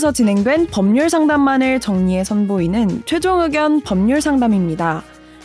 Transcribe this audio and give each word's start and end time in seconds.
학원에서 0.00 0.12
진행된 0.12 0.68
법률 0.68 1.10
상담만을 1.10 1.78
정리해 1.78 2.24
선보이는 2.24 3.02
최종 3.04 3.40
의견 3.42 3.80
법률 3.82 4.20
상담입니다. 4.20 5.02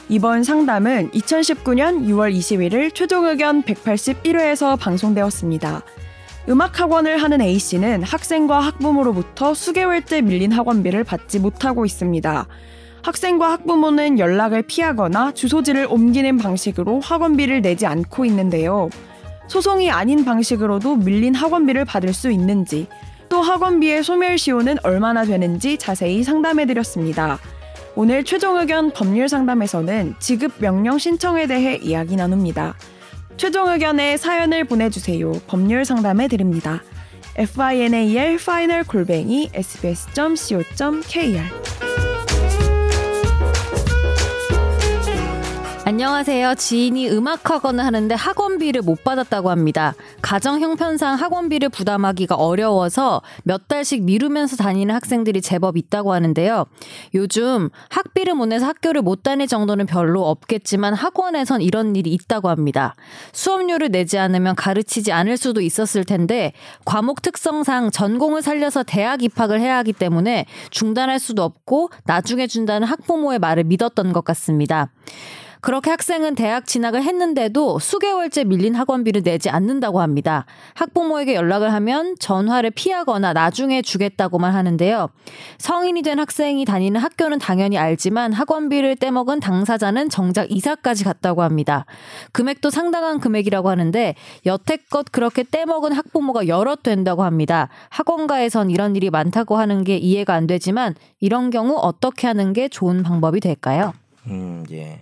이번 0.08 0.44
상담은 0.44 1.12
2019년 1.12 2.08
6월 2.08 2.34
21일 2.34 2.96
최종 2.96 3.26
의견 3.26 3.62
181회에서 3.64 4.80
방송되었습니다. 4.80 5.84
음악 6.50 6.80
학원을 6.80 7.22
하는 7.22 7.42
A씨는 7.42 8.04
학생과 8.04 8.62
학부모로부터 8.62 9.54
수개월째 9.54 10.22
밀린 10.22 10.54
학원비를 10.54 11.04
받지 11.04 11.40
못하고 11.40 11.86
있습니다. 11.86 12.48
학생과 13.04 13.52
학부모는 13.52 14.20
연락을 14.20 14.62
피하거나 14.64 15.34
주소지를 15.34 15.88
옮기는 15.90 16.38
방식으로 16.38 17.02
학원비를 17.02 17.62
내지 17.62 17.86
않고 17.86 18.26
있는데요. 18.26 18.90
소송이 19.48 19.92
아닌 19.92 20.24
방식으로도 20.24 20.96
밀린 20.96 21.36
학원비를 21.36 21.86
받을 21.86 22.14
수 22.14 22.32
있는지, 22.32 22.88
또 23.36 23.42
학원비의 23.42 24.02
소멸시효는 24.02 24.78
얼마나 24.84 25.26
되는지 25.26 25.78
자세히 25.78 26.24
상담해드렸습니다. 26.24 27.38
오늘 27.94 28.24
최종 28.24 28.58
의견 28.58 28.92
법률 28.92 29.28
상담에서는 29.28 30.16
지급 30.20 30.54
명령 30.60 30.98
신청에 30.98 31.46
대해 31.46 31.76
이야기 31.76 32.16
나눕니다. 32.16 32.76
최종 33.36 33.68
의견에 33.68 34.16
사연을 34.16 34.64
보내주세요. 34.64 35.34
법률 35.48 35.84
상담해 35.84 36.30
드립니다. 36.30 36.82
final 37.36 38.36
final 38.36 38.86
골뱅이 38.86 39.50
sbs.co.kr 39.54 41.42
안녕하세요. 45.88 46.56
지인이 46.56 47.12
음악 47.12 47.48
학원을 47.48 47.86
하는데 47.86 48.16
학원비를 48.16 48.82
못 48.82 49.04
받았다고 49.04 49.52
합니다. 49.52 49.94
가정 50.20 50.60
형편상 50.60 51.14
학원비를 51.14 51.70
부담하기가 51.70 52.34
어려워서 52.34 53.22
몇 53.44 53.68
달씩 53.68 54.02
미루면서 54.02 54.56
다니는 54.56 54.96
학생들이 54.96 55.44
제법 55.44 55.78
있다고 55.78 56.12
하는데요. 56.12 56.66
요즘 57.14 57.70
학비를 57.90 58.34
못 58.34 58.48
내서 58.48 58.66
학교를 58.66 59.04
못 59.04 59.22
다닐 59.22 59.46
정도는 59.46 59.86
별로 59.86 60.28
없겠지만 60.28 60.96
학원에선 60.96 61.62
이런 61.62 61.96
일이 61.96 62.12
있다고 62.14 62.50
합니다. 62.50 62.96
수업료를 63.32 63.92
내지 63.92 64.18
않으면 64.18 64.56
가르치지 64.56 65.12
않을 65.12 65.38
수도 65.38 65.62
있었을 65.62 66.04
텐데 66.04 66.54
과목 66.86 67.22
특성상 67.22 67.92
전공을 67.92 68.42
살려서 68.42 68.82
대학 68.82 69.22
입학을 69.22 69.62
해야 69.62 69.78
하기 69.78 69.94
때문에 69.94 70.48
중단할 70.72 71.20
수도 71.20 71.44
없고 71.44 71.92
나중에 72.06 72.48
준다는 72.48 72.88
학부모의 72.88 73.38
말을 73.38 73.66
믿었던 73.66 74.14
것 74.14 74.26
같습니다. 74.26 74.90
그렇게 75.66 75.90
학생은 75.90 76.36
대학 76.36 76.68
진학을 76.68 77.02
했는데도 77.02 77.80
수개월째 77.80 78.44
밀린 78.44 78.76
학원비를 78.76 79.24
내지 79.24 79.50
않는다고 79.50 80.00
합니다. 80.00 80.46
학부모에게 80.76 81.34
연락을 81.34 81.74
하면 81.74 82.16
전화를 82.20 82.70
피하거나 82.70 83.34
나중에 83.34 83.82
주겠다고만 83.82 84.54
하는데요. 84.54 85.10
성인이 85.58 86.04
된 86.04 86.20
학생이 86.20 86.66
다니는 86.66 87.02
학교는 87.02 87.40
당연히 87.40 87.80
알지만 87.80 88.32
학원비를 88.32 88.98
떼먹은 88.98 89.40
당사자는 89.40 90.12
정작 90.12 90.52
이사까지 90.52 91.04
갔다고 91.04 91.42
합니다. 91.42 91.88
금액도 92.32 92.70
상당한 92.70 93.20
금액이라고 93.20 93.68
하는데 93.68 94.14
여태껏 94.46 95.08
그렇게 95.12 95.42
떼먹은 95.42 95.94
학부모가 95.94 96.48
여럿 96.48 96.84
된다고 96.84 97.24
합니다. 97.24 97.70
학원가에선 97.90 98.70
이런 98.70 98.96
일이 98.96 99.10
많다고 99.10 99.58
하는 99.58 99.84
게 99.84 99.98
이해가 99.98 100.36
안 100.36 100.46
되지만 100.46 100.94
이런 101.20 101.50
경우 101.50 101.76
어떻게 101.76 102.28
하는 102.28 102.54
게 102.54 102.68
좋은 102.68 103.02
방법이 103.02 103.40
될까요? 103.40 103.94
음, 104.28 104.64
예. 104.72 105.02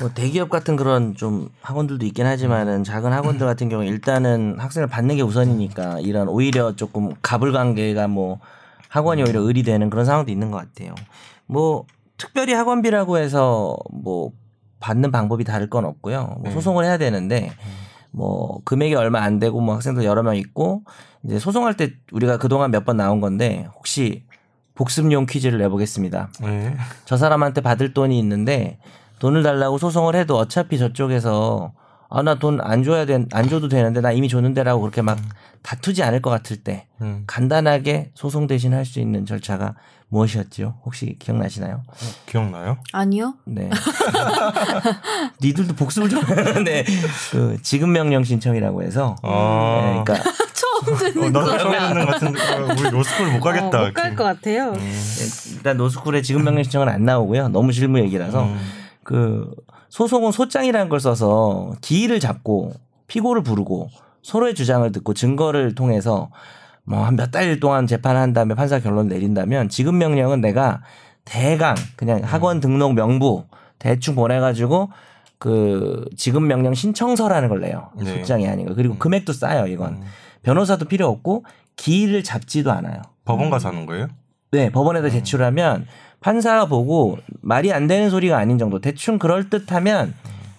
뭐 0.00 0.10
대기업 0.14 0.48
같은 0.50 0.76
그런 0.76 1.14
좀 1.14 1.48
학원들도 1.62 2.04
있긴 2.06 2.26
하지만은 2.26 2.84
작은 2.84 3.12
학원들 3.12 3.46
같은 3.46 3.68
경우 3.68 3.84
일단은 3.84 4.56
학생을 4.58 4.88
받는 4.88 5.16
게 5.16 5.22
우선이니까 5.22 6.00
이런 6.00 6.28
오히려 6.28 6.74
조금 6.76 7.12
가불 7.22 7.52
관계가 7.52 8.08
뭐 8.08 8.38
학원이 8.88 9.22
오히려 9.22 9.40
의리되는 9.40 9.90
그런 9.90 10.04
상황도 10.04 10.30
있는 10.32 10.50
것 10.50 10.58
같아요. 10.58 10.94
뭐 11.46 11.84
특별히 12.16 12.52
학원비라고 12.54 13.18
해서 13.18 13.76
뭐 13.92 14.32
받는 14.80 15.10
방법이 15.10 15.44
다를 15.44 15.68
건 15.70 15.84
없고요. 15.84 16.36
뭐 16.40 16.50
소송을 16.52 16.84
해야 16.84 16.96
되는데 16.98 17.52
뭐 18.10 18.60
금액이 18.64 18.94
얼마 18.94 19.20
안 19.22 19.38
되고 19.38 19.60
뭐 19.60 19.74
학생들 19.74 20.04
여러 20.04 20.22
명 20.22 20.36
있고 20.36 20.82
이제 21.24 21.38
소송할 21.38 21.76
때 21.76 21.92
우리가 22.12 22.38
그동안 22.38 22.70
몇 22.70 22.84
번 22.84 22.96
나온 22.96 23.20
건데 23.20 23.68
혹시 23.76 24.24
복습용 24.74 25.26
퀴즈를 25.26 25.58
내보겠습니다. 25.58 26.30
네. 26.40 26.74
저 27.04 27.16
사람한테 27.18 27.60
받을 27.60 27.92
돈이 27.92 28.18
있는데 28.18 28.78
돈을 29.20 29.42
달라고 29.44 29.78
소송을 29.78 30.16
해도 30.16 30.36
어차피 30.36 30.78
저쪽에서 30.78 31.72
아 32.12 32.22
나 32.22 32.34
돈 32.34 32.58
안 32.60 32.82
줘야 32.82 33.04
된 33.06 33.28
안 33.32 33.48
줘도 33.48 33.68
되는데 33.68 34.00
나 34.00 34.10
이미 34.10 34.28
줬는데라고 34.28 34.80
그렇게 34.80 35.00
막 35.00 35.16
다투지 35.62 36.02
않을 36.02 36.20
것 36.20 36.28
같을 36.30 36.56
때 36.56 36.86
음. 37.00 37.22
간단하게 37.28 38.10
소송 38.14 38.48
대신 38.48 38.74
할 38.74 38.84
수 38.84 38.98
있는 38.98 39.24
절차가 39.26 39.74
무엇이었죠? 40.08 40.74
혹시 40.84 41.14
기억나시나요? 41.20 41.82
기억나요? 42.26 42.78
아니요. 42.92 43.34
네. 43.44 43.70
니들도 45.40 45.74
복습을 45.76 46.08
좀 46.08 46.20
하는데 46.22 46.84
그 47.30 47.58
지급 47.62 47.90
명령 47.90 48.24
신청이라고 48.24 48.82
해서 48.82 49.14
아. 49.22 49.82
네, 49.84 50.02
그러니까 50.04 50.30
처음 50.52 50.94
어, 50.94 50.96
듣는 50.98 51.32
나도 51.32 51.46
거야. 51.46 51.58
처음 51.58 51.72
듣는 51.78 52.04
것 52.06 52.12
같은데 52.12 52.40
어, 52.54 52.74
우리 52.78 52.90
로스쿨 52.90 53.32
못 53.32 53.40
가겠다. 53.40 53.84
못갈 53.86 54.16
것 54.16 54.24
같아요. 54.24 54.74
일단 55.52 55.76
노스쿨에 55.76 56.22
지급 56.22 56.42
명령 56.42 56.62
신청은 56.64 56.88
안 56.88 57.04
나오고요. 57.04 57.48
너무 57.48 57.70
실무 57.72 58.00
얘기라서 58.00 58.44
음. 58.44 58.58
그 59.04 59.50
소송은 59.88 60.32
소장이라는 60.32 60.88
걸 60.88 61.00
써서 61.00 61.72
기일을 61.80 62.20
잡고 62.20 62.72
피고를 63.06 63.42
부르고 63.42 63.88
서로의 64.22 64.54
주장을 64.54 64.90
듣고 64.92 65.14
증거를 65.14 65.74
통해서 65.74 66.30
뭐 66.84 67.00
한 67.04 67.16
몇 67.16 67.30
달 67.30 67.60
동안 67.60 67.86
재판한 67.86 68.32
다음에 68.32 68.54
판사 68.54 68.78
결론 68.80 69.08
내린다면 69.08 69.68
지급 69.68 69.94
명령은 69.94 70.40
내가 70.40 70.82
대강 71.24 71.74
그냥 71.96 72.20
학원 72.24 72.60
등록 72.60 72.94
명부 72.94 73.44
대충 73.78 74.14
보내가지고 74.14 74.90
그 75.38 76.04
지급 76.16 76.42
명령 76.42 76.74
신청서라는 76.74 77.48
걸 77.48 77.60
내요. 77.60 77.90
네. 77.96 78.18
소장이 78.18 78.46
아닌 78.48 78.66
거. 78.66 78.74
그리고 78.74 78.96
금액도 78.98 79.32
싸요. 79.32 79.66
이건 79.66 79.94
음. 79.94 80.02
변호사도 80.42 80.86
필요 80.86 81.08
없고 81.08 81.44
기일을 81.76 82.22
잡지도 82.24 82.70
않아요. 82.72 83.00
법원 83.24 83.48
가서 83.50 83.68
하는 83.68 83.86
거예요? 83.86 84.08
네, 84.52 84.70
법원에다 84.70 85.08
제출하면 85.10 85.86
판사가 86.20 86.66
보고 86.66 87.18
말이 87.40 87.72
안 87.72 87.86
되는 87.86 88.10
소리가 88.10 88.36
아닌 88.38 88.58
정도 88.58 88.80
대충 88.80 89.18
그럴 89.18 89.48
듯하면 89.50 90.14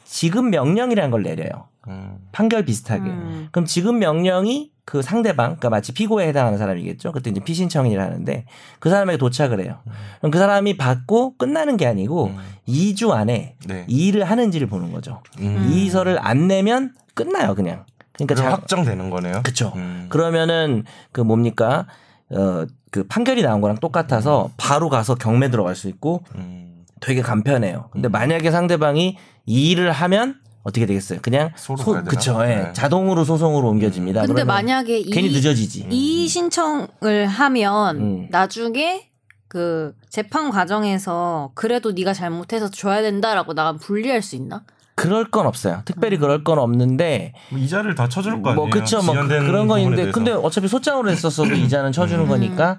지급 0.05 0.45
명령이라는 0.45 1.11
걸 1.11 1.23
내려요. 1.23 1.67
음. 1.87 2.17
판결 2.31 2.65
비슷하게. 2.65 3.09
음. 3.09 3.47
그럼 3.51 3.65
지급 3.65 3.95
명령이 3.95 4.71
그 4.85 5.01
상대방, 5.01 5.51
그러니까 5.57 5.69
마치 5.69 5.93
피고에 5.93 6.27
해당하는 6.27 6.57
사람이겠죠. 6.57 7.11
그때 7.11 7.29
이제 7.29 7.39
피신청인이라 7.39 8.03
하는데 8.03 8.45
그 8.79 8.89
사람에게 8.89 9.17
도착을 9.17 9.63
해요. 9.63 9.79
그럼 10.19 10.31
그 10.31 10.37
사람이 10.39 10.77
받고 10.77 11.37
끝나는 11.37 11.77
게 11.77 11.85
아니고 11.87 12.27
음. 12.27 12.37
2주 12.67 13.11
안에 13.11 13.55
네. 13.67 13.85
이 13.87 14.07
일을 14.07 14.23
하는지를 14.25 14.67
보는 14.67 14.91
거죠. 14.91 15.21
음. 15.39 15.69
이의서를 15.71 16.17
안 16.19 16.47
내면 16.47 16.93
끝나요, 17.13 17.55
그냥. 17.55 17.85
그러니까 18.13 18.35
자- 18.35 18.51
확정되는 18.51 19.09
거네요. 19.09 19.41
그쵸. 19.43 19.71
음. 19.75 20.07
그러면은 20.09 20.83
그 21.11 21.21
뭡니까 21.21 21.87
어 22.29 22.65
그 22.91 23.03
판결이 23.07 23.41
나온 23.41 23.61
거랑 23.61 23.77
똑같아서 23.77 24.51
바로 24.57 24.89
가서 24.89 25.15
경매 25.15 25.49
들어갈 25.49 25.75
수 25.75 25.87
있고 25.87 26.23
음. 26.35 26.85
되게 26.99 27.21
간편해요. 27.21 27.89
근데 27.91 28.09
만약에 28.09 28.51
상대방이 28.51 29.17
이 29.45 29.71
일을 29.71 29.91
하면 29.91 30.35
어떻게 30.63 30.85
되겠어요? 30.85 31.19
그냥 31.21 31.51
소로 31.55 31.77
소? 31.77 32.03
그쵸, 32.03 32.39
예. 32.43 32.55
네. 32.55 32.73
자동으로 32.73 33.23
소송으로 33.23 33.67
옮겨집니다. 33.69 34.27
근데 34.27 34.43
만약에 34.43 34.99
이, 34.99 35.09
괜히 35.09 35.31
늦어지지. 35.31 35.87
이 35.89 36.27
신청을 36.27 37.25
하면 37.27 37.97
음. 37.97 38.27
나중에 38.29 39.09
그 39.47 39.95
재판 40.09 40.51
과정에서 40.51 41.51
그래도 41.55 41.91
네가 41.93 42.13
잘못해서 42.13 42.69
줘야 42.69 43.01
된다라고 43.01 43.53
나가 43.53 43.73
불리할 43.73 44.21
수 44.21 44.35
있나? 44.35 44.63
그럴 45.01 45.25
건 45.25 45.47
없어요. 45.47 45.81
특별히 45.85 46.17
그럴 46.17 46.43
건 46.43 46.59
없는데 46.59 47.33
뭐 47.49 47.59
이자를 47.59 47.95
다 47.95 48.07
쳐줄 48.07 48.41
거 48.43 48.51
아니에요? 48.51 48.55
뭐 48.55 48.69
그쵸, 48.69 49.01
뭐 49.01 49.13
지연된 49.15 49.47
그런 49.47 49.67
건 49.67 49.79
있는데 49.79 50.03
대해서. 50.03 50.13
근데 50.13 50.31
어차피 50.31 50.67
소장으로 50.67 51.09
했었어도 51.09 51.53
이자는 51.53 51.91
쳐주는 51.91 52.27
거니까 52.27 52.77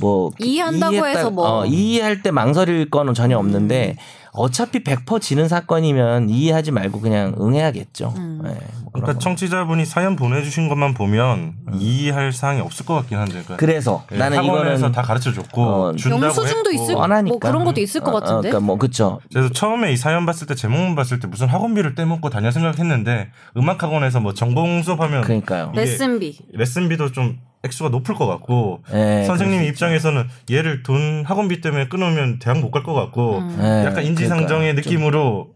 뭐 0.00 0.30
이해한다고 0.38 1.06
해서 1.06 1.30
뭐. 1.30 1.60
어, 1.60 1.66
이해할 1.66 2.22
때 2.22 2.30
망설일 2.30 2.90
거는 2.90 3.14
전혀 3.14 3.38
없는데 3.38 3.96
어차피 4.36 4.82
100% 4.82 5.20
지는 5.20 5.48
사건이면 5.48 6.28
이해하지 6.28 6.72
말고 6.72 7.00
그냥 7.00 7.34
응해야겠죠. 7.40 8.12
음. 8.16 8.40
네, 8.42 8.50
뭐 8.82 8.90
그러니까 8.92 9.12
거. 9.14 9.18
청취자분이 9.20 9.84
사연 9.84 10.16
보내주신 10.16 10.68
것만 10.68 10.94
보면 10.94 11.54
이해할 11.78 12.32
사항이 12.32 12.60
없을 12.60 12.84
것 12.84 12.94
같긴 12.94 13.18
한데. 13.18 13.32
그러니까 13.34 13.56
그래서 13.56 14.04
예, 14.12 14.16
나는 14.16 14.38
학원에서 14.38 14.74
이거는 14.76 14.92
다 14.92 15.02
가르쳐 15.02 15.32
줬고 15.32 15.62
어, 15.62 15.92
준다고 15.94 16.24
영수증도. 16.26 16.72
있을 16.72 16.94
뻔하니까. 16.94 17.30
뭐 17.32 17.38
그런 17.38 17.64
것도 17.64 17.80
있을 17.80 18.00
것 18.00 18.12
어, 18.12 18.16
어, 18.16 18.20
같은데. 18.20 18.48
그러니까 18.48 18.60
뭐 18.66 18.76
그쵸. 18.76 19.20
그래서 19.32 19.48
처음에 19.50 19.92
이 19.92 19.96
사연 19.96 20.26
봤을 20.26 20.46
때 20.46 20.54
제목만 20.54 20.96
봤을 20.96 21.20
때 21.20 21.28
무슨 21.28 21.46
학원비를 21.48 21.94
떼먹고 21.94 22.28
다녀 22.30 22.50
생각했는데 22.50 23.30
음악 23.56 23.82
학원에서 23.82 24.18
뭐 24.20 24.34
전공 24.34 24.82
수업하면 24.82 25.22
그러니까요. 25.22 25.70
레슨비. 25.74 26.38
레슨비도 26.52 27.12
좀 27.12 27.38
액수가 27.64 27.88
높을 27.90 28.14
것 28.14 28.26
같고 28.26 28.80
네, 28.92 29.24
선생님 29.24 29.56
그럴 29.58 29.64
수 29.66 29.70
입장에서는 29.72 30.28
얘를 30.50 30.82
돈 30.82 31.24
학원비 31.24 31.60
때문에 31.60 31.88
끊으면 31.88 32.38
대학 32.38 32.60
못 32.60 32.70
갈 32.70 32.82
것 32.84 32.92
같고 32.94 33.38
음. 33.38 33.56
네, 33.58 33.84
약간 33.86 34.04
인지상정의 34.04 34.74
느낌으로 34.74 35.54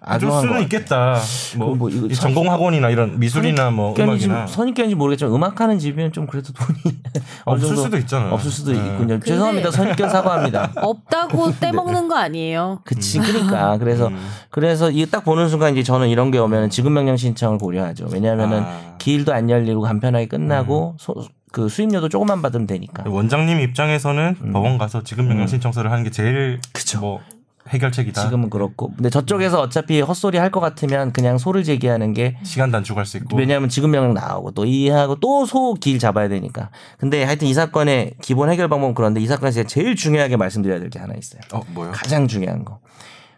아주 0.00 0.26
줄 0.26 0.32
수는 0.40 0.62
있겠다. 0.62 1.16
뭐, 1.56 1.76
뭐 1.76 1.88
이거 1.90 2.06
이 2.08 2.14
전공 2.14 2.50
학원이나 2.50 2.90
이런 2.90 3.20
미술이나 3.20 3.70
뭐 3.70 3.94
선입견인지 3.94 4.26
음악이나 4.26 4.46
선입견인지 4.48 4.94
모르겠지만 4.96 5.32
음악하는 5.32 5.78
집이면 5.78 6.10
좀 6.12 6.26
그래도 6.26 6.52
돈이 6.52 6.96
없을 7.46 7.76
수도 7.76 7.96
있잖아요. 7.98 8.32
없을 8.34 8.50
수도 8.50 8.72
네. 8.72 8.78
있군요. 8.78 9.20
죄송합니다. 9.20 9.70
선입견 9.70 10.10
사과합니다. 10.10 10.72
없다고 10.82 11.52
떼먹는 11.60 12.08
거 12.08 12.16
아니에요. 12.16 12.80
그치 12.84 13.20
그러니까 13.20 13.78
그래서 13.78 14.08
음. 14.08 14.18
그래서 14.50 14.90
이게 14.90 15.06
딱 15.06 15.24
보는 15.24 15.48
순간 15.48 15.72
이제 15.72 15.84
저는 15.84 16.08
이런 16.08 16.32
게 16.32 16.38
오면 16.38 16.70
지급 16.70 16.90
명령 16.90 17.16
신청을 17.16 17.58
고려하죠. 17.58 18.08
왜냐하면은 18.12 18.62
아. 18.64 18.94
길도 18.98 19.32
안 19.32 19.48
열리고 19.48 19.82
간편하게 19.82 20.26
끝나고 20.26 20.94
음. 20.94 20.98
소- 20.98 21.14
그 21.52 21.68
수입료도 21.68 22.08
조금만 22.08 22.42
받으면 22.42 22.66
되니까. 22.66 23.04
원장님 23.06 23.60
입장에서는 23.60 24.36
음. 24.42 24.52
법원 24.52 24.78
가서 24.78 25.02
지급 25.02 25.26
명령 25.26 25.46
신청서를 25.46 25.90
하는 25.90 26.04
게 26.04 26.10
제일 26.10 26.60
그쵸. 26.72 27.00
뭐 27.00 27.20
해결책이다. 27.68 28.20
지금은 28.22 28.50
그렇고 28.50 28.90
근데 28.96 29.10
저쪽에서 29.10 29.60
어차피 29.60 30.00
헛소리 30.00 30.38
할 30.38 30.50
것 30.50 30.58
같으면 30.60 31.12
그냥 31.12 31.38
소를 31.38 31.62
제기하는 31.62 32.14
게 32.14 32.36
시간 32.42 32.70
단축할 32.72 33.06
수 33.06 33.16
있고. 33.18 33.36
왜냐하면 33.36 33.68
지급 33.68 33.90
명령 33.90 34.14
나오고 34.14 34.52
또 34.52 34.64
이해하고 34.64 35.16
또 35.20 35.44
소 35.46 35.74
길 35.74 35.98
잡아야 36.00 36.28
되니까. 36.28 36.70
근데 36.98 37.22
하여튼 37.22 37.46
이 37.46 37.54
사건의 37.54 38.14
기본 38.22 38.50
해결 38.50 38.68
방법은 38.68 38.94
그런데 38.94 39.20
이 39.20 39.26
사건에서 39.26 39.56
제가 39.62 39.68
제일 39.68 39.94
중요하게 39.94 40.36
말씀드려야 40.36 40.80
될 40.80 40.90
게 40.90 40.98
하나 40.98 41.14
있어요. 41.14 41.40
어 41.52 41.60
뭐요? 41.74 41.92
가장 41.92 42.26
중요한 42.26 42.64
거. 42.64 42.80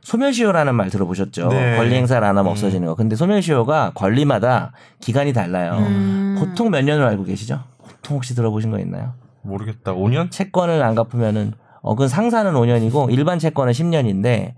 소멸시효라는 0.02 0.74
말 0.74 0.90
들어보셨죠? 0.90 1.48
네. 1.48 1.76
권리 1.76 1.94
행사를 1.94 2.22
안 2.26 2.30
하면 2.36 2.46
음. 2.46 2.50
없어지는 2.50 2.88
거. 2.88 2.94
근데 2.94 3.14
소멸시효가 3.14 3.92
권리마다 3.94 4.72
기간이 5.00 5.32
달라요. 5.32 5.76
음. 5.78 6.36
보통 6.40 6.70
몇 6.70 6.82
년으로 6.82 7.06
알고 7.06 7.24
계시죠? 7.24 7.62
보통 8.02 8.16
혹시 8.16 8.34
들어보신 8.34 8.70
거 8.72 8.78
있나요? 8.80 9.14
모르겠다. 9.42 9.92
5년? 9.94 10.30
채권을 10.30 10.82
안 10.82 10.94
갚으면은 10.94 11.52
어, 11.80 11.94
그 11.94 12.08
상사는 12.08 12.52
5년이고 12.52 13.10
일반 13.12 13.38
채권은 13.38 13.72
10년인데 13.72 14.54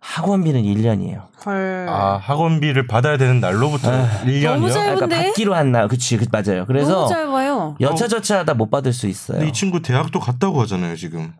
학원비는 0.00 0.62
1년이에요. 0.62 1.22
헐. 1.44 1.86
아 1.88 2.18
학원비를 2.18 2.86
받아야 2.86 3.16
되는 3.16 3.40
날로부터 3.40 3.90
아. 3.90 4.08
1년이요? 4.24 4.44
너무 4.54 4.70
짧- 4.70 4.82
그러니까 4.94 5.06
짧은데? 5.08 5.16
받기로 5.28 5.54
한 5.54 5.72
날, 5.72 5.88
그치, 5.88 6.16
그, 6.16 6.26
맞아요. 6.30 6.66
그래서 6.66 6.92
너무 6.92 7.08
짧아요. 7.08 7.76
여차저차하다 7.80 8.54
못 8.54 8.70
받을 8.70 8.92
수 8.92 9.06
있어요. 9.08 9.38
근데 9.38 9.48
이 9.50 9.52
친구 9.52 9.80
대학도 9.82 10.20
갔다고 10.20 10.60
하잖아요 10.62 10.94
지금. 10.96 11.32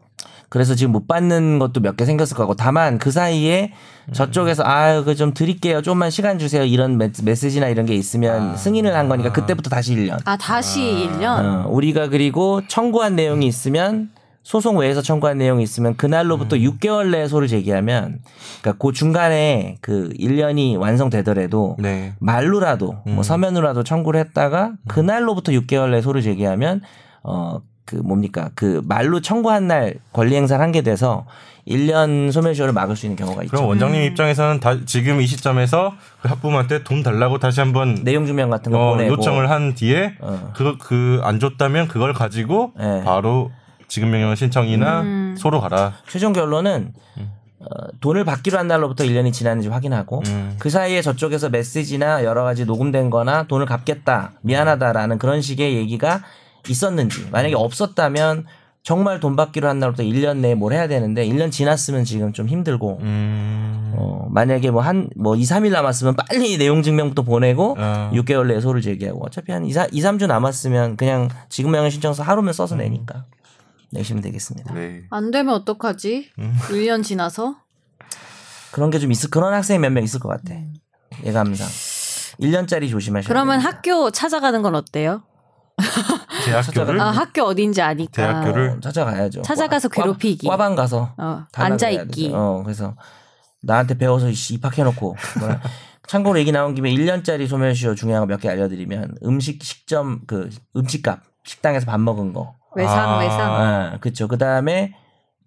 그래서 0.50 0.74
지금 0.74 0.92
못 0.92 1.06
받는 1.06 1.58
것도 1.58 1.80
몇 1.80 1.96
개 1.96 2.04
생겼을 2.04 2.36
거고 2.36 2.54
다만 2.54 2.98
그 2.98 3.10
사이에 3.10 3.72
저쪽에서 4.12 4.62
아유 4.64 5.04
그 5.04 5.14
좀 5.14 5.34
드릴게요 5.34 5.82
좀만 5.82 6.10
시간 6.10 6.38
주세요 6.38 6.64
이런 6.64 6.96
메, 6.96 7.10
메시지나 7.22 7.68
이런 7.68 7.84
게 7.86 7.94
있으면 7.94 8.52
아. 8.52 8.56
승인을 8.56 8.94
한 8.94 9.08
거니까 9.08 9.32
그때부터 9.32 9.68
다시 9.68 9.94
1년 9.94 10.18
아 10.24 10.36
다시 10.36 10.80
1년. 10.80 11.24
어, 11.44 11.68
우리가 11.68 12.08
그리고 12.08 12.62
청구한 12.68 13.16
내용이 13.16 13.46
있으면 13.46 14.10
소송 14.44 14.78
외에서 14.78 15.02
청구한 15.02 15.36
내용이 15.36 15.62
있으면 15.62 15.94
그날로부터 15.98 16.56
6개월 16.56 17.10
내에 17.10 17.28
소를 17.28 17.48
제기하면 17.48 18.20
그러니까 18.62 18.82
그 18.82 18.92
중간에 18.94 19.76
그 19.82 20.08
1년이 20.18 20.78
완성되더라도 20.78 21.76
네. 21.78 22.14
말로라도 22.20 22.86
뭐 23.04 23.18
음. 23.18 23.22
서면으로라도 23.22 23.82
청구를 23.84 24.18
했다가 24.20 24.72
그날로부터 24.86 25.52
6개월 25.52 25.90
내에 25.90 26.00
소를 26.00 26.22
제기하면 26.22 26.80
어 27.22 27.60
그 27.88 27.96
뭡니까 27.96 28.50
그 28.54 28.82
말로 28.84 29.20
청구한 29.22 29.66
날 29.66 29.94
권리 30.12 30.36
행사를 30.36 30.62
한 30.62 30.68
게 30.72 30.82
돼서 30.82 31.24
1년 31.66 32.30
소멸시효를 32.30 32.74
막을 32.74 32.94
수 32.96 33.06
있는 33.06 33.16
경우가 33.16 33.42
있죠. 33.44 33.50
그럼 33.56 33.68
원장님 33.68 34.02
입장에서는 34.02 34.60
다 34.60 34.76
지금 34.84 35.20
이 35.22 35.26
시점에서 35.26 35.94
그 36.20 36.28
학부모한테 36.28 36.84
돈 36.84 37.02
달라고 37.02 37.38
다시 37.38 37.60
한번 37.60 37.94
내용 38.04 38.26
증명 38.26 38.50
같은 38.50 38.70
거 38.72 38.78
어, 38.78 38.90
보내고 38.92 39.14
요청을 39.14 39.48
한 39.50 39.74
뒤에 39.74 40.14
어. 40.20 40.52
그거 40.54 40.76
그안 40.78 41.40
줬다면 41.40 41.88
그걸 41.88 42.12
가지고 42.12 42.72
네. 42.78 43.02
바로 43.04 43.50
지급 43.86 44.10
명령 44.10 44.34
신청이나 44.34 45.00
음. 45.00 45.34
소로 45.38 45.60
가라. 45.62 45.94
최종 46.08 46.32
결론은 46.34 46.92
어, 47.60 47.64
돈을 48.00 48.24
받기로 48.24 48.58
한 48.58 48.68
날로부터 48.68 49.04
1년이 49.04 49.32
지났는지 49.32 49.68
확인하고 49.68 50.22
음. 50.26 50.56
그 50.58 50.70
사이에 50.70 51.00
저쪽에서 51.02 51.48
메시지나 51.48 52.24
여러 52.24 52.44
가지 52.44 52.64
녹음된 52.66 53.08
거나 53.10 53.44
돈을 53.44 53.66
갚겠다 53.66 54.32
미안하다라는 54.42 55.18
그런 55.18 55.40
식의 55.42 55.74
얘기가 55.76 56.20
있었는지 56.68 57.28
만약에 57.30 57.54
없었다면 57.54 58.46
정말 58.82 59.20
돈 59.20 59.36
받기로 59.36 59.68
한 59.68 59.78
날부터 59.80 60.02
1년 60.02 60.38
내에 60.38 60.54
뭘 60.54 60.72
해야 60.72 60.88
되는데 60.88 61.26
1년 61.28 61.50
지났으면 61.50 62.04
지금 62.04 62.32
좀 62.32 62.48
힘들고 62.48 62.98
음. 63.02 63.92
어, 63.96 64.26
만약에 64.30 64.70
뭐 64.70 64.80
한뭐 64.82 65.36
2, 65.36 65.42
3일 65.42 65.72
남았으면 65.72 66.16
빨리 66.16 66.56
내용 66.56 66.82
증명부터 66.82 67.22
보내고 67.22 67.76
어. 67.78 68.10
6개월 68.14 68.46
내에 68.46 68.60
소를 68.60 68.80
제기하고 68.80 69.24
어차피 69.26 69.52
한 69.52 69.64
2, 69.66 69.72
3, 69.72 69.88
2 69.92 70.00
3주 70.00 70.26
남았으면 70.26 70.96
그냥 70.96 71.28
지급명령 71.50 71.90
신청서 71.90 72.22
하루면 72.22 72.52
써서 72.54 72.76
내니까 72.76 73.26
내시면 73.92 74.22
되겠습니다. 74.22 74.72
네. 74.74 75.02
안 75.10 75.30
되면 75.30 75.54
어떡하지? 75.54 76.30
음. 76.38 76.54
1년 76.68 77.02
지나서? 77.02 77.56
그런 78.70 78.90
게 78.90 78.98
좀 78.98 79.10
있을 79.12 79.28
그런 79.30 79.52
학생이 79.52 79.78
몇 79.80 79.90
명 79.92 80.04
있을 80.04 80.20
것 80.20 80.28
같아. 80.28 80.54
예감상. 81.24 81.66
1년짜리 82.40 82.88
조심하셔야 82.90 83.26
그러면 83.28 83.58
됩니다. 83.60 83.76
학교 83.76 84.10
찾아가는 84.10 84.62
건 84.62 84.74
어때요? 84.76 85.22
대학교를 86.50 87.00
아 87.00 87.10
학교 87.10 87.42
어딘지 87.42 87.80
아니까. 87.82 88.10
대학교를 88.12 88.70
어, 88.70 88.80
찾아가야죠. 88.80 89.42
찾아가서 89.42 89.88
과- 89.88 90.02
괴롭히기. 90.02 90.46
과- 90.46 90.52
과방 90.52 90.74
가서 90.74 91.14
어, 91.16 91.44
앉아 91.54 91.90
있기. 91.90 92.32
어, 92.34 92.62
그래서 92.64 92.94
나한테 93.62 93.98
배워서 93.98 94.30
씨, 94.32 94.54
입학해 94.54 94.82
놓고. 94.84 95.16
뭐라. 95.40 95.60
참고로 96.08 96.38
얘기 96.38 96.52
나온 96.52 96.74
김에 96.74 96.90
1년짜리 96.94 97.46
소멸시효 97.46 97.94
중요한 97.94 98.22
거 98.26 98.32
몇 98.32 98.40
개 98.40 98.48
알려드리면 98.48 99.16
음식 99.24 99.62
식점 99.62 100.20
그 100.26 100.48
음식값 100.74 101.20
식당에서 101.44 101.84
밥 101.86 102.00
먹은 102.00 102.32
거. 102.32 102.54
외상 102.74 103.14
아. 103.14 103.18
외상. 103.18 103.40
아, 103.54 103.98
그렇죠. 104.00 104.26
그 104.28 104.38
다음에 104.38 104.94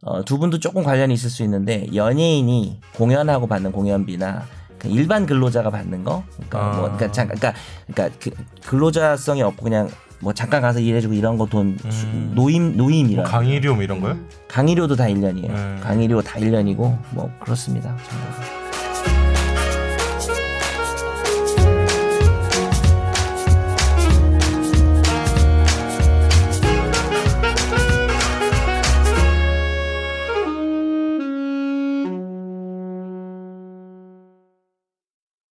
어, 0.03 0.23
두 0.25 0.37
분도 0.39 0.59
조금 0.59 0.83
관련이 0.83 1.13
있을 1.13 1.29
수 1.29 1.43
있는데 1.43 1.87
연예인이 1.93 2.81
공연하고 2.95 3.47
받는 3.47 3.71
공연비나 3.71 4.43
그 4.79 4.87
일반 4.87 5.27
근로자가 5.27 5.69
받는 5.69 6.03
거, 6.03 6.23
그러니까 6.33 6.59
아. 6.59 6.69
뭐, 6.73 6.81
그러니까 6.85 7.11
잠깐, 7.11 7.37
그러니까, 7.37 7.61
그러니까 7.87 8.17
그 8.19 8.31
근로자성이 8.67 9.43
없고 9.43 9.63
그냥 9.63 9.89
뭐 10.21 10.33
잠깐 10.33 10.61
가서 10.61 10.79
일해주고 10.79 11.13
이런 11.13 11.37
거돈 11.37 11.77
음. 11.83 12.31
노임 12.35 12.77
노임 12.77 13.15
뭐 13.15 13.23
강의료 13.23 13.73
뭐 13.73 13.83
이런 13.83 13.99
거요? 13.99 14.17
강의료도 14.47 14.95
다 14.95 15.05
1년이에요. 15.05 15.49
음. 15.49 15.79
강의료 15.81 16.21
다 16.21 16.39
1년이고 16.39 16.97
뭐 17.11 17.31
그렇습니다. 17.39 17.95
정말. 18.07 18.60